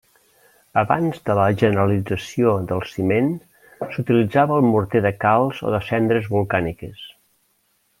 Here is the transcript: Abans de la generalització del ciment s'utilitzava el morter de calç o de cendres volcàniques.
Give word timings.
Abans 0.81 1.19
de 1.29 1.35
la 1.39 1.43
generalització 1.63 2.55
del 2.73 2.83
ciment 2.95 3.29
s'utilitzava 3.93 4.59
el 4.59 4.69
morter 4.73 5.07
de 5.11 5.17
calç 5.27 5.65
o 5.69 5.79
de 5.79 5.87
cendres 5.95 6.35
volcàniques. 6.37 7.11